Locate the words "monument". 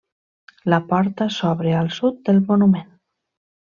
2.51-2.93